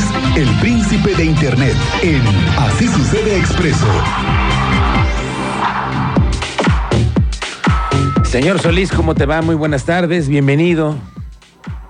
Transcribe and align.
es 0.00 0.36
el 0.36 0.48
príncipe 0.60 1.14
de 1.14 1.24
Internet 1.24 1.74
en 2.02 2.22
Así 2.58 2.86
sucede 2.86 3.36
expreso. 3.38 3.86
Señor 8.24 8.60
Solís, 8.60 8.90
¿cómo 8.92 9.14
te 9.14 9.26
va? 9.26 9.42
Muy 9.42 9.56
buenas 9.56 9.84
tardes, 9.84 10.28
bienvenido. 10.28 10.96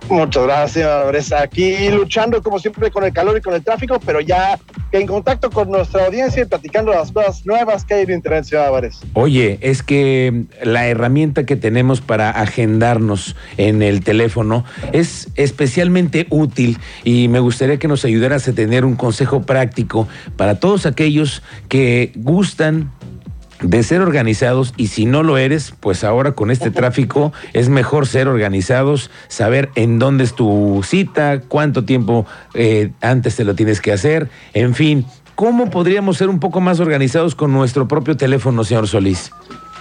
Muchas 0.08 0.42
gracias, 0.44 0.88
Álvarez. 0.88 1.32
Aquí 1.32 1.88
luchando 1.90 2.42
como 2.42 2.58
siempre 2.58 2.90
con 2.90 3.04
el 3.04 3.12
calor 3.12 3.36
y 3.36 3.40
con 3.40 3.54
el 3.54 3.62
tráfico, 3.62 4.00
pero 4.04 4.20
ya 4.20 4.58
en 4.92 5.06
contacto 5.06 5.50
con 5.50 5.70
nuestra 5.70 6.06
audiencia 6.06 6.42
y 6.42 6.46
platicando 6.46 6.92
las 6.92 7.12
cosas 7.12 7.46
nuevas 7.46 7.84
que 7.84 7.94
hay 7.94 8.02
en 8.04 8.10
Internet, 8.10 8.44
señor 8.44 8.66
Álvarez. 8.66 9.00
Oye, 9.14 9.58
es 9.60 9.82
que 9.82 10.44
la 10.62 10.86
herramienta 10.88 11.46
que 11.46 11.56
tenemos 11.56 12.00
para 12.00 12.30
agendarnos 12.30 13.36
en 13.56 13.82
el 13.82 14.02
teléfono 14.02 14.64
es 14.92 15.28
especialmente 15.36 16.26
útil 16.30 16.78
y 17.04 17.28
me 17.28 17.40
gustaría 17.40 17.78
que 17.78 17.88
nos 17.88 18.04
ayudaras 18.04 18.48
a 18.48 18.52
tener 18.52 18.84
un 18.84 18.96
consejo 18.96 19.42
práctico 19.42 20.08
para 20.36 20.58
todos 20.58 20.86
aquellos 20.86 21.42
que 21.68 22.12
gustan 22.16 22.90
de 23.62 23.82
ser 23.82 24.00
organizados 24.00 24.74
y 24.76 24.88
si 24.88 25.06
no 25.06 25.22
lo 25.22 25.38
eres, 25.38 25.74
pues 25.80 26.04
ahora 26.04 26.32
con 26.32 26.50
este 26.50 26.70
tráfico 26.70 27.32
es 27.52 27.68
mejor 27.68 28.06
ser 28.06 28.28
organizados, 28.28 29.10
saber 29.28 29.70
en 29.74 29.98
dónde 29.98 30.24
es 30.24 30.34
tu 30.34 30.82
cita, 30.84 31.40
cuánto 31.40 31.84
tiempo 31.84 32.26
eh, 32.54 32.90
antes 33.00 33.36
te 33.36 33.44
lo 33.44 33.54
tienes 33.54 33.80
que 33.80 33.92
hacer, 33.92 34.28
en 34.54 34.74
fin, 34.74 35.06
¿cómo 35.34 35.70
podríamos 35.70 36.16
ser 36.16 36.28
un 36.28 36.40
poco 36.40 36.60
más 36.60 36.80
organizados 36.80 37.34
con 37.34 37.52
nuestro 37.52 37.88
propio 37.88 38.16
teléfono, 38.16 38.64
señor 38.64 38.88
Solís? 38.88 39.30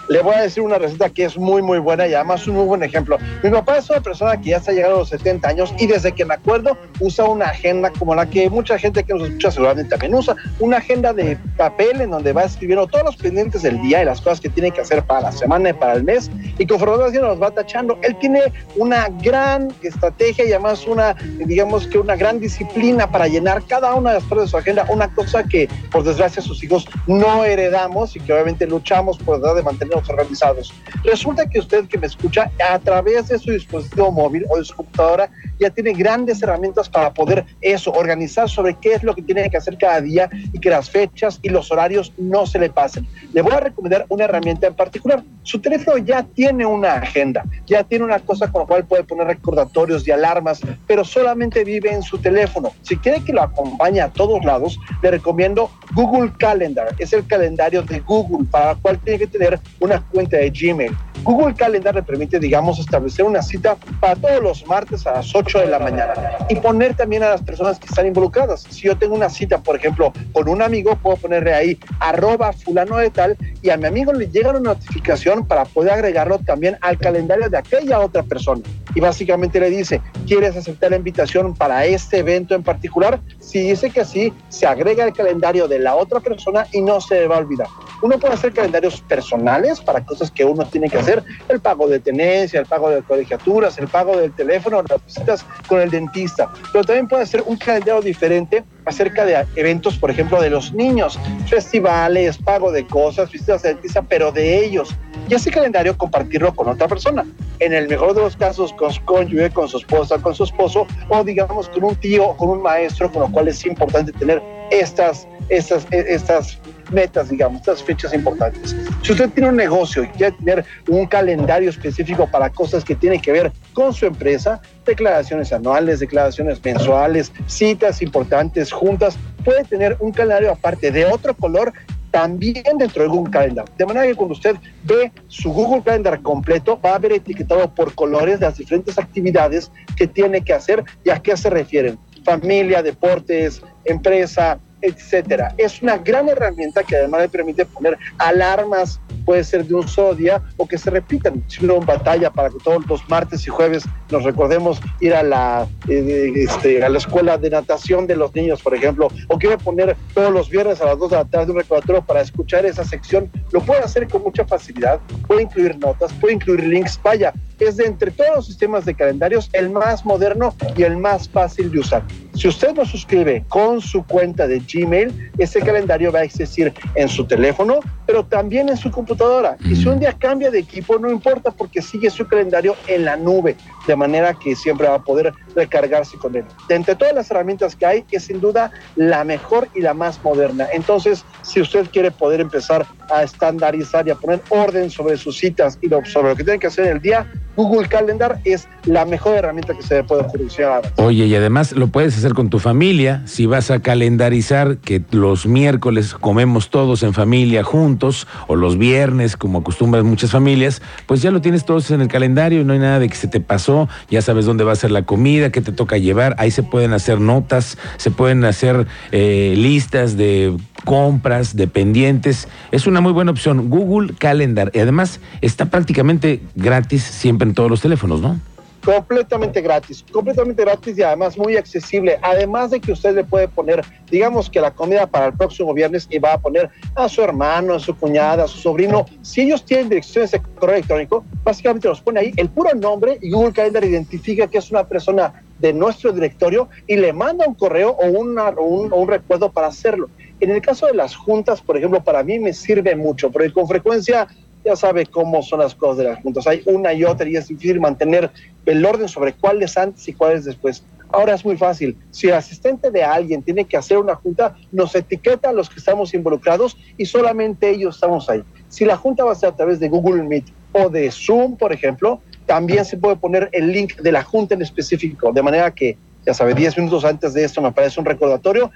Le 0.09 0.21
voy 0.21 0.33
a 0.33 0.41
decir 0.41 0.63
una 0.63 0.77
receta 0.77 1.09
que 1.09 1.25
es 1.25 1.37
muy, 1.37 1.61
muy 1.61 1.77
buena 1.77 2.07
y 2.07 2.13
además 2.13 2.47
un 2.47 2.55
muy 2.55 2.65
buen 2.65 2.83
ejemplo. 2.83 3.17
Mi 3.43 3.49
papá 3.51 3.77
es 3.77 3.89
una 3.89 4.01
persona 4.01 4.39
que 4.41 4.49
ya 4.49 4.57
está 4.57 4.71
llegando 4.71 4.97
a 4.97 4.99
los 4.99 5.09
70 5.09 5.47
años 5.47 5.73
y 5.77 5.85
desde 5.85 6.11
que 6.11 6.25
me 6.25 6.33
acuerdo 6.33 6.75
usa 6.99 7.25
una 7.25 7.45
agenda 7.45 7.91
como 7.91 8.15
la 8.15 8.25
que 8.25 8.49
mucha 8.49 8.77
gente 8.77 9.03
que 9.03 9.13
nos 9.13 9.27
escucha 9.27 9.51
seguramente 9.51 9.91
también 9.91 10.15
usa, 10.15 10.35
una 10.59 10.77
agenda 10.77 11.13
de 11.13 11.37
papel 11.57 12.01
en 12.01 12.09
donde 12.09 12.33
va 12.33 12.43
escribiendo 12.43 12.87
todos 12.87 13.05
los 13.05 13.17
pendientes 13.17 13.61
del 13.61 13.79
día 13.83 14.01
y 14.01 14.05
las 14.05 14.19
cosas 14.19 14.41
que 14.41 14.49
tiene 14.49 14.71
que 14.71 14.81
hacer 14.81 15.03
para 15.03 15.21
la 15.21 15.31
semana 15.31 15.69
y 15.69 15.73
para 15.73 15.93
el 15.93 16.03
mes 16.03 16.31
y 16.57 16.65
conforme 16.65 16.97
va 16.97 17.05
haciendo 17.07 17.27
los 17.29 17.41
va 17.41 17.51
tachando. 17.51 17.97
Él 18.01 18.17
tiene 18.19 18.41
una 18.77 19.09
gran 19.21 19.71
estrategia 19.83 20.45
y 20.45 20.49
además 20.49 20.87
una, 20.87 21.13
digamos 21.45 21.85
que 21.85 21.99
una 21.99 22.15
gran 22.15 22.39
disciplina 22.39 23.11
para 23.11 23.27
llenar 23.27 23.63
cada 23.67 23.93
una 23.93 24.09
de 24.11 24.19
las 24.19 24.23
partes 24.23 24.47
de 24.47 24.51
su 24.51 24.57
agenda, 24.57 24.87
una 24.89 25.13
cosa 25.13 25.43
que 25.43 25.69
por 25.91 26.03
desgracia 26.03 26.41
sus 26.41 26.63
hijos 26.63 26.87
no 27.05 27.45
heredamos 27.45 28.15
y 28.15 28.19
que 28.19 28.33
obviamente 28.33 28.65
luchamos 28.65 29.17
por 29.19 29.39
tratar 29.39 29.55
de 29.55 29.63
mantener 29.63 29.98
organizados. 30.07 30.73
Resulta 31.03 31.49
que 31.49 31.59
usted 31.59 31.87
que 31.87 31.97
me 31.97 32.07
escucha 32.07 32.51
a 32.71 32.79
través 32.79 33.27
de 33.27 33.39
su 33.39 33.51
dispositivo 33.51 34.11
móvil 34.11 34.45
o 34.49 34.57
de 34.57 34.63
su 34.63 34.75
computadora 34.75 35.29
ya 35.59 35.69
tiene 35.69 35.93
grandes 35.93 36.41
herramientas 36.41 36.87
para 36.87 37.13
poder 37.13 37.45
eso, 37.61 37.91
organizar 37.91 38.49
sobre 38.49 38.75
qué 38.75 38.93
es 38.93 39.03
lo 39.03 39.13
que 39.13 39.21
tiene 39.21 39.49
que 39.49 39.57
hacer 39.57 39.77
cada 39.77 39.99
día 40.01 40.29
y 40.53 40.59
que 40.59 40.69
las 40.69 40.89
fechas 40.89 41.39
y 41.41 41.49
los 41.49 41.71
horarios 41.71 42.13
no 42.17 42.45
se 42.45 42.59
le 42.59 42.69
pasen. 42.69 43.07
Le 43.33 43.41
voy 43.41 43.53
a 43.53 43.59
recomendar 43.59 44.05
una 44.09 44.25
herramienta 44.25 44.67
en 44.67 44.75
particular. 44.75 45.23
Su 45.43 45.59
teléfono 45.59 45.97
ya 45.97 46.23
tiene 46.23 46.65
una 46.65 46.93
agenda, 46.93 47.43
ya 47.65 47.83
tiene 47.83 48.05
una 48.05 48.19
cosa 48.19 48.51
con 48.51 48.61
la 48.61 48.67
cual 48.67 48.85
puede 48.85 49.03
poner 49.03 49.27
recordatorios 49.27 50.07
y 50.07 50.11
alarmas, 50.11 50.61
pero 50.87 51.03
solamente 51.03 51.63
vive 51.63 51.91
en 51.91 52.03
su 52.03 52.17
teléfono. 52.17 52.71
Si 52.83 52.97
quiere 52.97 53.23
que 53.23 53.33
lo 53.33 53.41
acompañe 53.41 54.01
a 54.01 54.09
todos 54.09 54.43
lados, 54.45 54.79
le 55.01 55.11
recomiendo 55.11 55.71
Google 55.93 56.31
Calendar. 56.37 56.93
Es 56.99 57.13
el 57.13 57.25
calendario 57.25 57.81
de 57.83 57.99
Google 57.99 58.45
para 58.49 58.71
el 58.71 58.77
cual 58.77 58.99
tiene 58.99 59.19
que 59.19 59.27
tener 59.27 59.59
una 59.79 59.88
cuenta 60.11 60.37
de 60.37 60.49
Gmail. 60.49 60.95
Google 61.23 61.53
Calendar 61.53 61.93
le 61.93 62.03
permite, 62.03 62.39
digamos, 62.39 62.79
establecer 62.79 63.25
una 63.25 63.41
cita 63.41 63.75
para 63.99 64.15
todos 64.15 64.41
los 64.41 64.67
martes 64.67 65.05
a 65.05 65.13
las 65.13 65.35
8 65.35 65.59
de 65.59 65.67
la 65.67 65.79
mañana 65.79 66.13
y 66.49 66.55
poner 66.55 66.95
también 66.95 67.23
a 67.23 67.29
las 67.29 67.41
personas 67.41 67.77
que 67.77 67.87
están 67.87 68.07
involucradas. 68.07 68.65
Si 68.69 68.81
yo 68.81 68.97
tengo 68.97 69.15
una 69.15 69.29
cita, 69.29 69.57
por 69.61 69.75
ejemplo, 69.75 70.13
con 70.31 70.47
un 70.47 70.61
amigo, 70.61 70.95
puedo 70.95 71.17
ponerle 71.17 71.53
ahí 71.53 71.79
arroba 71.99 72.53
fulano 72.53 72.97
de 72.97 73.09
tal 73.09 73.37
y 73.61 73.69
a 73.69 73.77
mi 73.77 73.85
amigo 73.85 74.13
le 74.13 74.27
llega 74.27 74.51
una 74.51 74.59
notificación 74.59 75.45
para 75.45 75.65
poder 75.65 75.93
agregarlo 75.93 76.39
también 76.39 76.77
al 76.81 76.97
calendario 76.97 77.49
de 77.49 77.57
aquella 77.57 77.99
otra 77.99 78.23
persona. 78.23 78.61
Y 78.95 79.01
básicamente 79.01 79.59
le 79.59 79.69
dice, 79.69 80.01
¿quieres 80.25 80.55
aceptar 80.55 80.91
la 80.91 80.97
invitación 80.97 81.53
para 81.53 81.85
este 81.85 82.19
evento 82.19 82.55
en 82.55 82.63
particular? 82.63 83.19
Si 83.39 83.59
dice 83.59 83.89
que 83.89 84.05
sí, 84.05 84.33
se 84.47 84.65
agrega 84.65 85.03
el 85.03 85.13
calendario 85.13 85.67
de 85.67 85.79
la 85.79 85.95
otra 85.95 86.19
persona 86.19 86.65
y 86.71 86.81
no 86.81 87.01
se 87.01 87.27
va 87.27 87.35
a 87.35 87.39
olvidar. 87.39 87.67
Uno 88.01 88.17
puede 88.17 88.33
hacer 88.33 88.53
calendarios 88.53 89.01
personales 89.01 89.81
para 89.81 90.03
cosas 90.05 90.31
que 90.31 90.45
uno 90.45 90.65
tiene 90.65 90.89
que 90.89 90.97
hacer, 90.97 91.23
el 91.47 91.59
pago 91.59 91.87
de 91.87 91.99
tenencia, 91.99 92.59
el 92.59 92.65
pago 92.65 92.89
de 92.89 93.03
colegiaturas, 93.03 93.77
el 93.77 93.87
pago 93.87 94.17
del 94.17 94.33
teléfono, 94.33 94.81
las 94.87 95.05
visitas 95.05 95.45
con 95.67 95.81
el 95.81 95.89
dentista, 95.89 96.49
pero 96.71 96.83
también 96.83 97.07
puede 97.07 97.23
hacer 97.23 97.43
un 97.45 97.57
calendario 97.57 98.01
diferente 98.01 98.63
acerca 98.89 99.25
de 99.25 99.45
eventos, 99.55 99.97
por 99.97 100.11
ejemplo, 100.11 100.41
de 100.41 100.49
los 100.49 100.73
niños, 100.73 101.17
festivales, 101.47 102.37
pago 102.37 102.71
de 102.71 102.85
cosas, 102.85 103.31
visitas 103.31 103.63
de 103.63 103.77
pero 104.07 104.31
de 104.31 104.65
ellos. 104.65 104.95
Y 105.29 105.35
ese 105.35 105.51
calendario 105.51 105.97
compartirlo 105.97 106.53
con 106.55 106.67
otra 106.67 106.87
persona. 106.87 107.25
En 107.59 107.73
el 107.73 107.87
mejor 107.87 108.13
de 108.15 108.21
los 108.21 108.35
casos, 108.35 108.73
con 108.73 108.91
su 108.91 109.03
cónyuge, 109.05 109.51
con 109.51 109.67
su 109.67 109.77
esposa, 109.77 110.17
con 110.17 110.33
su 110.33 110.43
esposo, 110.43 110.87
o 111.09 111.23
digamos 111.23 111.69
con 111.69 111.83
un 111.83 111.95
tío, 111.95 112.35
con 112.37 112.49
un 112.49 112.61
maestro, 112.61 113.11
con 113.11 113.21
lo 113.21 113.31
cual 113.31 113.47
es 113.47 113.65
importante 113.65 114.11
tener 114.11 114.41
estas, 114.71 115.27
estas, 115.49 115.85
estas 115.91 116.59
metas, 116.91 117.29
digamos, 117.29 117.59
estas 117.59 117.83
fechas 117.83 118.13
importantes. 118.13 118.75
Si 119.03 119.11
usted 119.11 119.29
tiene 119.29 119.49
un 119.49 119.55
negocio 119.55 120.03
y 120.03 120.07
quiere 120.07 120.35
tener 120.37 120.65
un 120.87 121.05
calendario 121.05 121.69
específico 121.69 122.27
para 122.29 122.49
cosas 122.49 122.83
que 122.83 122.95
tienen 122.95 123.21
que 123.21 123.31
ver 123.31 123.51
con 123.79 123.93
su 123.93 124.05
empresa, 124.05 124.61
declaraciones 124.85 125.53
anuales, 125.53 126.01
declaraciones 126.01 126.61
mensuales, 126.61 127.31
citas 127.47 128.01
importantes, 128.01 128.73
juntas, 128.73 129.17
puede 129.45 129.63
tener 129.63 129.95
un 130.01 130.11
calendario 130.11 130.51
aparte 130.51 130.91
de 130.91 131.05
otro 131.05 131.33
color 131.33 131.71
también 132.11 132.77
dentro 132.77 133.03
de 133.03 133.07
Google 133.07 133.31
Calendar. 133.31 133.63
De 133.77 133.85
manera 133.85 134.05
que 134.05 134.15
cuando 134.15 134.33
usted 134.33 134.57
ve 134.83 135.13
su 135.29 135.53
Google 135.53 135.81
Calendar 135.81 136.21
completo, 136.21 136.77
va 136.81 136.95
a 136.95 136.99
ver 136.99 137.13
etiquetado 137.13 137.73
por 137.73 137.95
colores 137.95 138.41
las 138.41 138.57
diferentes 138.57 138.99
actividades 138.99 139.71
que 139.95 140.07
tiene 140.07 140.43
que 140.43 140.51
hacer 140.51 140.83
y 141.05 141.09
a 141.09 141.19
qué 141.19 141.37
se 141.37 141.49
refieren. 141.49 141.97
Familia, 142.25 142.83
deportes, 142.83 143.61
empresa, 143.85 144.59
etcétera. 144.81 145.53
Es 145.57 145.81
una 145.81 145.97
gran 145.97 146.27
herramienta 146.27 146.83
que 146.83 146.97
además 146.97 147.21
le 147.21 147.29
permite 147.29 147.65
poner 147.65 147.97
alarmas, 148.17 148.99
puede 149.29 149.43
ser 149.43 149.63
de 149.63 149.75
un 149.75 149.87
solo 149.87 150.15
día 150.15 150.41
o 150.57 150.67
que 150.67 150.75
se 150.75 150.89
repitan. 150.89 151.43
Si 151.45 151.63
uno 151.63 151.79
batalla 151.81 152.31
para 152.31 152.49
que 152.49 152.57
todos 152.63 152.83
los 152.87 153.07
martes 153.07 153.45
y 153.45 153.51
jueves 153.51 153.83
nos 154.09 154.23
recordemos 154.23 154.81
ir 155.01 155.13
a 155.13 155.21
la, 155.21 155.67
eh, 155.87 156.33
este, 156.35 156.83
a 156.83 156.89
la 156.89 156.97
escuela 156.97 157.37
de 157.37 157.51
natación 157.51 158.07
de 158.07 158.15
los 158.15 158.33
niños, 158.33 158.59
por 158.63 158.73
ejemplo, 158.73 159.07
o 159.27 159.37
quiere 159.37 159.59
poner 159.59 159.95
todos 160.15 160.33
los 160.33 160.49
viernes 160.49 160.81
a 160.81 160.85
las 160.85 160.97
2 160.97 161.11
de 161.11 161.17
la 161.17 161.25
tarde 161.25 161.51
un 161.51 161.59
recordatorio 161.59 162.03
para 162.03 162.21
escuchar 162.21 162.65
esa 162.65 162.83
sección, 162.83 163.29
lo 163.51 163.61
puede 163.61 163.81
hacer 163.81 164.07
con 164.07 164.23
mucha 164.23 164.45
facilidad. 164.45 164.99
Puede 165.27 165.43
incluir 165.43 165.77
notas, 165.77 166.11
puede 166.13 166.33
incluir 166.33 166.63
links. 166.63 166.99
Vaya, 167.03 167.31
es 167.67 167.77
de 167.77 167.85
entre 167.85 168.11
todos 168.11 168.35
los 168.35 168.45
sistemas 168.45 168.85
de 168.85 168.93
calendarios 168.93 169.49
el 169.53 169.69
más 169.69 170.05
moderno 170.05 170.55
y 170.75 170.83
el 170.83 170.97
más 170.97 171.27
fácil 171.29 171.71
de 171.71 171.79
usar. 171.79 172.03
Si 172.33 172.47
usted 172.47 172.75
lo 172.75 172.85
suscribe 172.85 173.43
con 173.49 173.81
su 173.81 174.05
cuenta 174.05 174.47
de 174.47 174.59
Gmail, 174.59 175.31
ese 175.37 175.59
calendario 175.59 176.11
va 176.11 176.19
a 176.19 176.23
existir 176.23 176.73
en 176.95 177.09
su 177.09 177.25
teléfono, 177.25 177.79
pero 178.05 178.23
también 178.23 178.69
en 178.69 178.77
su 178.77 178.89
computadora. 178.91 179.57
Y 179.65 179.75
si 179.75 179.87
un 179.87 179.99
día 179.99 180.13
cambia 180.17 180.49
de 180.49 180.59
equipo, 180.59 180.97
no 180.97 181.09
importa 181.09 181.51
porque 181.51 181.81
sigue 181.81 182.09
su 182.09 182.27
calendario 182.27 182.75
en 182.87 183.05
la 183.05 183.17
nube, 183.17 183.57
de 183.87 183.95
manera 183.95 184.33
que 184.33 184.55
siempre 184.55 184.87
va 184.87 184.95
a 184.95 185.03
poder 185.03 185.33
recargarse 185.55 186.17
con 186.17 186.35
él. 186.35 186.45
De 186.67 186.75
entre 186.75 186.95
todas 186.95 187.13
las 187.13 187.29
herramientas 187.29 187.75
que 187.75 187.85
hay, 187.85 188.05
es 188.11 188.23
sin 188.23 188.39
duda 188.39 188.71
la 188.95 189.23
mejor 189.23 189.67
y 189.75 189.81
la 189.81 189.93
más 189.93 190.23
moderna. 190.23 190.67
Entonces, 190.71 191.25
si 191.41 191.61
usted 191.61 191.87
quiere 191.91 192.11
poder 192.11 192.39
empezar 192.39 192.85
a 193.11 193.23
estandarizar 193.23 194.07
y 194.07 194.11
a 194.11 194.15
poner 194.15 194.41
orden 194.49 194.89
sobre 194.89 195.17
sus 195.17 195.37
citas 195.37 195.77
y 195.81 195.89
sobre 196.09 196.29
lo 196.29 196.35
que 196.35 196.43
tiene 196.43 196.59
que 196.59 196.67
hacer 196.67 196.85
en 196.85 196.93
el 196.93 197.01
día, 197.01 197.31
Google 197.59 197.89
Calendar 197.89 198.39
es 198.45 198.69
la 198.85 199.03
mejor 199.03 199.35
herramienta 199.35 199.73
que 199.73 199.81
se 199.81 200.01
puede 200.05 200.23
funcionar. 200.29 200.93
Oye, 200.95 201.25
y 201.25 201.35
además 201.35 201.73
lo 201.73 201.87
puedes 201.87 202.17
hacer 202.17 202.33
con 202.33 202.49
tu 202.49 202.57
familia. 202.57 203.21
Si 203.25 203.47
vas 203.47 203.69
a 203.69 203.81
calendarizar 203.81 204.77
que 204.77 205.03
los 205.11 205.45
miércoles 205.45 206.13
comemos 206.13 206.69
todos 206.69 207.03
en 207.03 207.13
familia 207.13 207.65
juntos, 207.65 208.27
o 208.47 208.55
los 208.55 208.77
viernes, 208.77 209.35
como 209.35 209.59
acostumbran 209.59 210.05
muchas 210.05 210.31
familias, 210.31 210.81
pues 211.05 211.21
ya 211.21 211.31
lo 211.31 211.41
tienes 211.41 211.65
todos 211.65 211.91
en 211.91 211.99
el 211.99 212.07
calendario, 212.07 212.63
no 212.63 212.71
hay 212.71 212.79
nada 212.79 212.97
de 212.97 213.09
que 213.09 213.15
se 213.15 213.27
te 213.27 213.41
pasó, 213.41 213.89
ya 214.09 214.21
sabes 214.21 214.45
dónde 214.45 214.63
va 214.63 214.71
a 214.71 214.77
ser 214.77 214.91
la 214.91 215.03
comida, 215.03 215.51
qué 215.51 215.59
te 215.59 215.73
toca 215.73 215.97
llevar. 215.97 216.35
Ahí 216.37 216.51
se 216.51 216.63
pueden 216.63 216.93
hacer 216.93 217.19
notas, 217.19 217.77
se 217.97 218.09
pueden 218.09 218.45
hacer 218.45 218.87
eh, 219.11 219.53
listas 219.57 220.15
de 220.15 220.55
compras, 220.85 221.55
dependientes. 221.55 222.47
Es 222.71 222.87
una 222.87 223.01
muy 223.01 223.11
buena 223.11 223.31
opción. 223.31 223.69
Google 223.69 224.13
Calendar. 224.17 224.71
Y 224.73 224.79
además 224.79 225.19
está 225.41 225.65
prácticamente 225.65 226.41
gratis 226.55 227.03
siempre 227.03 227.47
en 227.47 227.53
todos 227.53 227.69
los 227.69 227.81
teléfonos, 227.81 228.21
¿no? 228.21 228.39
completamente 228.83 229.61
gratis, 229.61 230.05
completamente 230.11 230.63
gratis 230.63 230.97
y 230.97 231.03
además 231.03 231.37
muy 231.37 231.57
accesible. 231.57 232.17
Además 232.21 232.71
de 232.71 232.79
que 232.79 232.91
usted 232.91 233.15
le 233.15 233.23
puede 233.23 233.47
poner, 233.47 233.83
digamos 234.09 234.49
que 234.49 234.61
la 234.61 234.71
comida 234.71 235.07
para 235.07 235.27
el 235.27 235.33
próximo 235.33 235.73
viernes 235.73 236.07
y 236.09 236.19
va 236.19 236.33
a 236.33 236.37
poner 236.39 236.69
a 236.95 237.09
su 237.09 237.21
hermano, 237.21 237.75
a 237.75 237.79
su 237.79 237.95
cuñada, 237.95 238.45
a 238.45 238.47
su 238.47 238.59
sobrino. 238.59 239.05
Si 239.21 239.41
ellos 239.41 239.63
tienen 239.63 239.89
direcciones 239.89 240.31
de 240.31 240.41
correo 240.41 240.75
electrónico, 240.75 241.25
básicamente 241.43 241.87
los 241.87 242.01
pone 242.01 242.19
ahí 242.19 242.33
el 242.37 242.49
puro 242.49 242.73
nombre 242.73 243.17
y 243.21 243.31
Google 243.31 243.53
Calendar 243.53 243.83
identifica 243.83 244.47
que 244.47 244.57
es 244.57 244.71
una 244.71 244.85
persona 244.85 245.43
de 245.59 245.73
nuestro 245.73 246.11
directorio 246.11 246.69
y 246.87 246.95
le 246.95 247.11
manda 247.11 247.45
un 247.45 247.53
correo 247.53 247.91
o, 247.91 248.07
un, 248.07 248.39
un 248.39 249.07
recuerdo 249.07 249.51
para 249.51 249.67
hacerlo. 249.67 250.09
En 250.39 250.51
el 250.51 250.61
caso 250.61 250.87
de 250.87 250.93
las 250.93 251.15
juntas, 251.15 251.61
por 251.61 251.77
ejemplo, 251.77 252.01
para 252.03 252.23
mí 252.23 252.39
me 252.39 252.53
sirve 252.53 252.95
mucho, 252.95 253.29
porque 253.29 253.51
con 253.51 253.67
frecuencia 253.67 254.27
ya 254.63 254.75
sabe 254.75 255.05
cómo 255.05 255.41
son 255.41 255.59
las 255.59 255.75
cosas 255.75 255.97
de 255.97 256.03
las 256.05 256.21
juntas. 256.21 256.47
Hay 256.47 256.61
una 256.65 256.93
y 256.93 257.03
otra 257.03 257.27
y 257.27 257.35
es 257.35 257.47
difícil 257.47 257.79
mantener 257.79 258.31
el 258.65 258.85
orden 258.85 259.07
sobre 259.07 259.33
cuál 259.33 259.61
es 259.63 259.77
antes 259.77 260.07
y 260.07 260.13
cuál 260.13 260.33
es 260.33 260.45
después. 260.45 260.83
Ahora 261.11 261.33
es 261.33 261.43
muy 261.43 261.57
fácil. 261.57 261.97
Si 262.11 262.27
el 262.27 262.33
asistente 262.33 262.91
de 262.91 263.03
alguien 263.03 263.41
tiene 263.41 263.65
que 263.65 263.77
hacer 263.77 263.97
una 263.97 264.15
junta, 264.15 264.55
nos 264.71 264.93
etiqueta 264.95 265.49
a 265.49 265.53
los 265.53 265.69
que 265.69 265.79
estamos 265.79 266.13
involucrados 266.13 266.77
y 266.97 267.05
solamente 267.05 267.69
ellos 267.69 267.95
estamos 267.95 268.29
ahí. 268.29 268.43
Si 268.67 268.85
la 268.85 268.95
junta 268.95 269.23
va 269.23 269.31
a 269.31 269.35
ser 269.35 269.49
a 269.49 269.55
través 269.55 269.79
de 269.79 269.89
Google 269.89 270.23
Meet 270.23 270.45
o 270.71 270.89
de 270.89 271.09
Zoom, 271.09 271.57
por 271.57 271.73
ejemplo, 271.73 272.21
también 272.45 272.85
se 272.85 272.97
puede 272.97 273.15
poner 273.15 273.49
el 273.53 273.71
link 273.71 273.95
de 273.97 274.11
la 274.11 274.23
junta 274.23 274.53
en 274.53 274.61
específico, 274.61 275.31
de 275.31 275.41
manera 275.41 275.71
que, 275.71 275.97
ya 276.25 276.33
sabe, 276.33 276.53
10 276.53 276.77
minutos 276.77 277.03
antes 277.05 277.33
de 277.33 277.43
esto 277.43 277.61
me 277.61 277.69
aparece 277.69 277.99
un 277.99 278.05
recordatorio, 278.05 278.71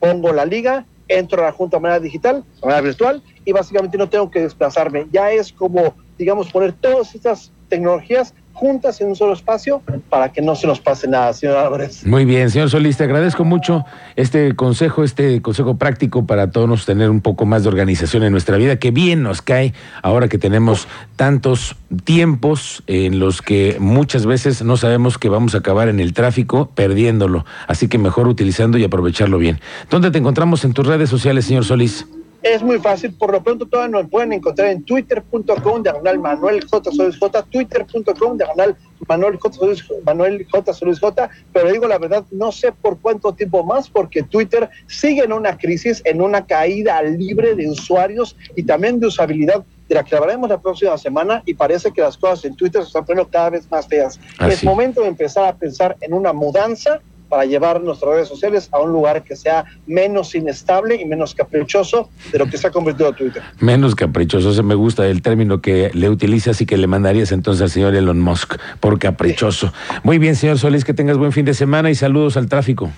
pongo 0.00 0.32
la 0.32 0.46
liga, 0.46 0.86
entro 1.08 1.42
a 1.42 1.46
la 1.46 1.52
junta 1.52 1.76
de 1.76 1.82
manera 1.82 2.00
digital, 2.00 2.44
de 2.60 2.66
manera 2.66 2.80
virtual, 2.80 3.22
y 3.44 3.52
básicamente 3.52 3.98
no 3.98 4.08
tengo 4.08 4.30
que 4.30 4.40
desplazarme. 4.40 5.06
Ya 5.12 5.30
es 5.30 5.52
como, 5.52 5.94
digamos, 6.18 6.50
poner 6.50 6.72
todas 6.72 7.14
estas 7.14 7.52
tecnologías 7.68 8.34
juntas 8.56 9.00
en 9.00 9.08
un 9.08 9.16
solo 9.16 9.34
espacio 9.34 9.82
para 10.08 10.32
que 10.32 10.40
no 10.40 10.56
se 10.56 10.66
nos 10.66 10.80
pase 10.80 11.06
nada, 11.06 11.32
señor 11.32 11.58
Álvarez. 11.58 12.06
Muy 12.06 12.24
bien, 12.24 12.50
señor 12.50 12.70
Solís, 12.70 12.96
te 12.96 13.04
agradezco 13.04 13.44
mucho 13.44 13.84
este 14.16 14.56
consejo, 14.56 15.04
este 15.04 15.42
consejo 15.42 15.76
práctico 15.76 16.26
para 16.26 16.50
todos 16.50 16.86
tener 16.86 17.10
un 17.10 17.20
poco 17.20 17.44
más 17.44 17.62
de 17.62 17.68
organización 17.68 18.22
en 18.22 18.32
nuestra 18.32 18.56
vida, 18.56 18.76
que 18.76 18.90
bien 18.90 19.22
nos 19.22 19.42
cae 19.42 19.74
ahora 20.02 20.28
que 20.28 20.38
tenemos 20.38 20.88
tantos 21.16 21.76
tiempos 22.04 22.82
en 22.86 23.18
los 23.18 23.42
que 23.42 23.76
muchas 23.78 24.24
veces 24.24 24.62
no 24.62 24.78
sabemos 24.78 25.18
que 25.18 25.28
vamos 25.28 25.54
a 25.54 25.58
acabar 25.58 25.88
en 25.88 26.00
el 26.00 26.14
tráfico 26.14 26.70
perdiéndolo, 26.74 27.44
así 27.68 27.88
que 27.88 27.98
mejor 27.98 28.26
utilizando 28.26 28.78
y 28.78 28.84
aprovecharlo 28.84 29.38
bien. 29.38 29.60
¿Dónde 29.90 30.10
te 30.10 30.18
encontramos 30.18 30.64
en 30.64 30.72
tus 30.72 30.86
redes 30.86 31.10
sociales, 31.10 31.44
señor 31.44 31.64
Solís? 31.64 32.06
Es 32.48 32.62
muy 32.62 32.78
fácil, 32.78 33.12
por 33.12 33.32
lo 33.32 33.42
pronto 33.42 33.66
todavía 33.66 34.00
nos 34.00 34.08
pueden 34.08 34.32
encontrar 34.32 34.68
en 34.68 34.84
twitter.com 34.84 35.82
diagonal 35.82 36.18
Manuel 36.20 36.64
J. 36.64 36.92
Solís 36.92 37.18
J, 37.18 37.42
twitter.com 37.42 38.38
diagonal 38.38 38.76
Manuel 39.08 39.36
J. 39.36 39.58
Solís, 39.58 39.84
Manuel 40.04 40.46
J. 40.48 40.72
Solís 40.72 41.00
J, 41.00 41.28
pero 41.52 41.72
digo 41.72 41.88
la 41.88 41.98
verdad, 41.98 42.24
no 42.30 42.52
sé 42.52 42.70
por 42.70 43.00
cuánto 43.00 43.32
tiempo 43.32 43.64
más, 43.64 43.90
porque 43.90 44.22
Twitter 44.22 44.70
sigue 44.86 45.24
en 45.24 45.32
una 45.32 45.58
crisis, 45.58 46.00
en 46.04 46.22
una 46.22 46.46
caída 46.46 47.02
libre 47.02 47.56
de 47.56 47.68
usuarios 47.68 48.36
y 48.54 48.62
también 48.62 49.00
de 49.00 49.08
usabilidad 49.08 49.64
de 49.88 49.94
la 49.96 50.04
que 50.04 50.14
hablaremos 50.14 50.48
la 50.48 50.60
próxima 50.60 50.96
semana 50.98 51.42
y 51.46 51.54
parece 51.54 51.90
que 51.90 52.00
las 52.00 52.16
cosas 52.16 52.44
en 52.44 52.54
Twitter 52.54 52.82
se 52.82 52.88
están 52.88 53.04
poniendo 53.04 53.28
cada 53.28 53.50
vez 53.50 53.68
más 53.72 53.88
feas. 53.88 54.20
Así. 54.38 54.52
Es 54.52 54.64
momento 54.64 55.00
de 55.02 55.08
empezar 55.08 55.46
a 55.46 55.56
pensar 55.56 55.96
en 56.00 56.14
una 56.14 56.32
mudanza 56.32 57.00
para 57.28 57.44
llevar 57.44 57.80
nuestras 57.80 58.12
redes 58.12 58.28
sociales 58.28 58.68
a 58.72 58.80
un 58.80 58.92
lugar 58.92 59.22
que 59.22 59.36
sea 59.36 59.64
menos 59.86 60.34
inestable 60.34 60.96
y 60.96 61.04
menos 61.04 61.34
caprichoso 61.34 62.10
de 62.32 62.38
lo 62.38 62.46
que 62.46 62.56
se 62.58 62.66
ha 62.66 62.70
convertido 62.70 63.12
Twitter. 63.12 63.42
Menos 63.60 63.94
caprichoso, 63.94 64.50
ese 64.50 64.62
me 64.62 64.74
gusta 64.74 65.06
el 65.06 65.22
término 65.22 65.60
que 65.60 65.90
le 65.92 66.08
utilizas 66.08 66.60
y 66.60 66.66
que 66.66 66.76
le 66.76 66.86
mandarías 66.86 67.32
entonces 67.32 67.62
al 67.62 67.70
señor 67.70 67.94
Elon 67.94 68.20
Musk, 68.20 68.56
por 68.80 68.98
caprichoso. 68.98 69.72
Muy 70.02 70.18
bien, 70.18 70.36
señor 70.36 70.58
Solís, 70.58 70.84
que 70.84 70.94
tengas 70.94 71.18
buen 71.18 71.32
fin 71.32 71.44
de 71.44 71.54
semana 71.54 71.90
y 71.90 71.94
saludos 71.94 72.36
al 72.36 72.48
tráfico. 72.48 72.90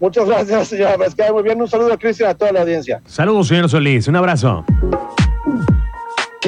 Muchas 0.00 0.26
gracias, 0.26 0.68
señora 0.68 0.96
Vasquez. 0.96 1.32
Muy 1.32 1.42
bien, 1.42 1.60
un 1.60 1.68
saludo 1.68 1.92
a 1.92 1.96
Cristian, 1.96 2.30
a 2.30 2.34
toda 2.34 2.52
la 2.52 2.62
audiencia. 2.62 3.00
Saludos, 3.06 3.48
señor 3.48 3.68
Solís. 3.68 4.08
Un 4.08 4.16
abrazo. 4.16 4.64